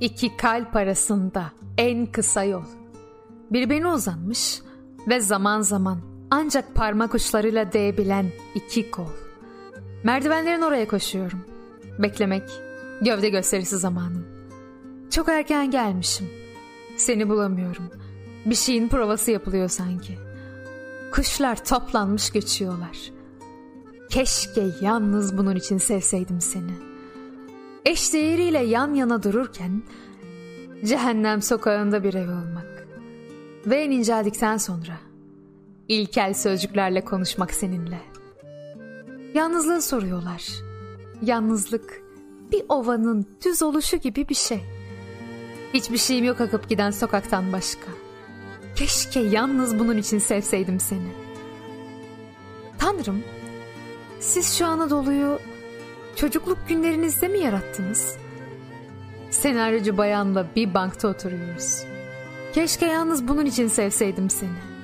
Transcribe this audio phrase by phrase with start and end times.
[0.00, 2.64] İki kalp arasında en kısa yol.
[3.50, 4.60] Birbirine uzanmış
[5.08, 5.98] ve zaman zaman
[6.30, 9.10] ancak parmak uçlarıyla değebilen iki kol.
[10.04, 11.44] Merdivenlerin oraya koşuyorum.
[11.98, 12.42] Beklemek,
[13.02, 14.26] gövde gösterisi zamanım.
[15.10, 16.28] Çok erken gelmişim.
[16.96, 17.90] Seni bulamıyorum.
[18.46, 20.18] Bir şeyin provası yapılıyor sanki.
[21.12, 22.98] Kuşlar toplanmış göçüyorlar.
[24.10, 26.93] Keşke yalnız bunun için sevseydim seni.
[27.84, 29.82] Eş değeriyle yan yana dururken
[30.84, 32.86] cehennem sokağında bir ev olmak.
[33.66, 34.98] Ve en inceldikten sonra
[35.88, 38.00] ilkel sözcüklerle konuşmak seninle.
[39.34, 40.48] Yalnızlığı soruyorlar.
[41.22, 42.02] Yalnızlık
[42.52, 44.60] bir ovanın düz oluşu gibi bir şey.
[45.74, 47.88] Hiçbir şeyim yok akıp giden sokaktan başka.
[48.76, 51.12] Keşke yalnız bunun için sevseydim seni.
[52.78, 53.22] Tanrım,
[54.20, 55.38] siz şu Anadolu'yu
[56.16, 58.16] çocukluk günlerinizde mi yarattınız?
[59.30, 61.84] Senaryocu bayanla bir bankta oturuyoruz.
[62.52, 64.74] Keşke yalnız bunun için sevseydim seni.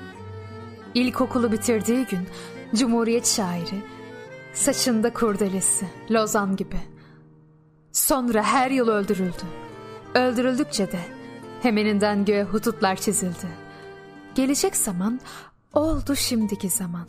[0.93, 2.27] İlkokulu bitirdiği gün
[2.75, 3.81] Cumhuriyet şairi,
[4.53, 6.79] saçında kurdelesi, Lozan gibi.
[7.91, 9.43] Sonra her yıl öldürüldü.
[10.15, 10.99] Öldürüldükçe de
[11.61, 13.47] hemeninden göğe hututlar çizildi.
[14.35, 15.19] Gelecek zaman
[15.73, 17.07] oldu şimdiki zaman.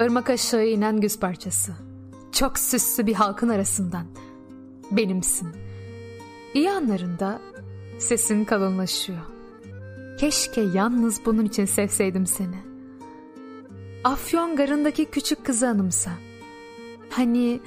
[0.00, 1.72] Irmak aşağı inen güz parçası.
[2.34, 4.06] Çok süslü bir halkın arasından.
[4.90, 5.48] Benimsin.
[6.54, 7.40] İyi anlarında
[7.98, 9.18] sesin kalınlaşıyor.
[10.18, 12.56] Keşke yalnız bunun için sevseydim seni.
[14.04, 16.10] Afyon garındaki küçük kızı anımsa.
[17.10, 17.60] Hani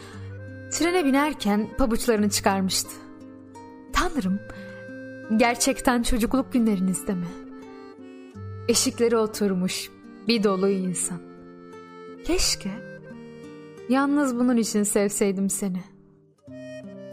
[0.72, 2.91] trene binerken pabuçlarını çıkarmıştı.
[3.94, 4.39] Tanrım,
[5.38, 7.27] gerçekten çocukluk günlerinizde mi?
[8.67, 9.89] Eşikleri oturmuş
[10.27, 11.19] bir dolu insan.
[12.25, 12.86] Keşke
[13.89, 15.83] yalnız bunun için sevseydim seni.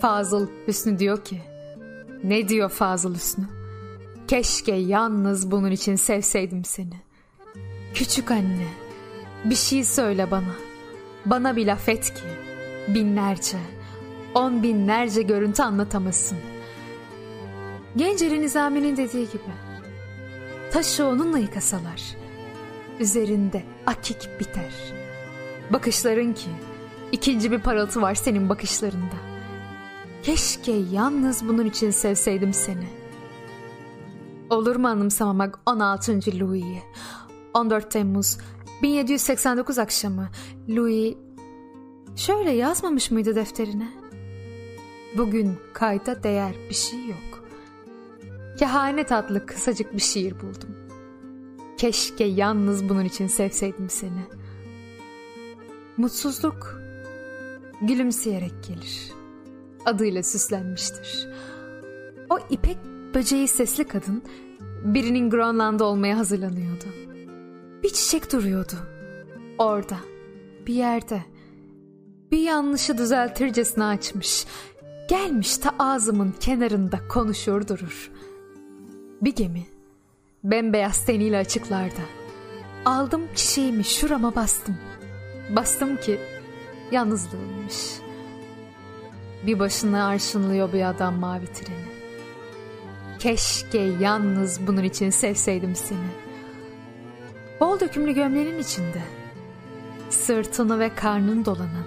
[0.00, 1.40] Fazıl Hüsnü diyor ki,
[2.24, 3.44] ne diyor Fazıl Hüsnü?
[4.28, 7.00] Keşke yalnız bunun için sevseydim seni.
[7.94, 8.66] Küçük anne,
[9.44, 10.54] bir şey söyle bana.
[11.26, 12.22] Bana bir laf et ki,
[12.94, 13.58] binlerce,
[14.34, 16.38] on binlerce görüntü anlatamazsın.
[17.96, 19.52] Genceli Nizami'nin dediği gibi,
[20.72, 22.02] taşı onunla yıkasalar,
[23.00, 25.03] üzerinde akik biter.
[25.70, 26.50] Bakışların ki,
[27.12, 29.16] ikinci bir parıltı var senin bakışlarında.
[30.22, 32.88] Keşke yalnız bunun için sevseydim seni.
[34.50, 36.12] Olur mu anımsamamak 16.
[36.12, 36.82] Louis'i?
[37.54, 38.38] 14 Temmuz
[38.82, 40.28] 1789 akşamı
[40.68, 41.16] Louis
[42.16, 43.88] şöyle yazmamış mıydı defterine?
[45.16, 47.44] Bugün kayda değer bir şey yok.
[48.58, 50.76] Kehanet adlı kısacık bir şiir buldum.
[51.76, 54.43] Keşke yalnız bunun için sevseydim seni.
[55.96, 56.80] Mutsuzluk
[57.82, 59.12] gülümseyerek gelir.
[59.84, 61.28] Adıyla süslenmiştir.
[62.30, 62.76] O ipek
[63.14, 64.22] böceği sesli kadın
[64.84, 66.84] birinin Grönland'da olmaya hazırlanıyordu.
[67.82, 68.74] Bir çiçek duruyordu.
[69.58, 69.96] Orada,
[70.66, 71.22] bir yerde.
[72.30, 74.46] Bir yanlışı düzeltircesine açmış.
[75.08, 78.10] Gelmiş ta ağzımın kenarında konuşur durur.
[79.22, 79.66] Bir gemi,
[80.44, 82.02] bembeyaz teniyle açıklarda.
[82.84, 84.76] Aldım çiçeğimi şurama bastım.
[85.50, 86.20] Bastım ki
[86.90, 87.76] yalnızlığımmış.
[89.46, 91.94] Bir başına arşınlıyor bir adam mavi treni.
[93.18, 96.24] Keşke yalnız bunun için sevseydim seni.
[97.60, 99.02] Bol dökümlü gömleğinin içinde.
[100.10, 101.84] Sırtını ve karnın dolanan.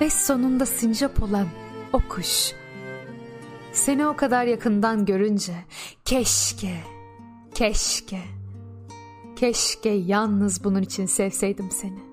[0.00, 1.46] Ve sonunda sincap olan
[1.92, 2.52] o kuş.
[3.72, 5.54] Seni o kadar yakından görünce
[6.04, 6.76] keşke,
[7.54, 8.20] keşke,
[9.36, 12.05] keşke yalnız bunun için sevseydim seni.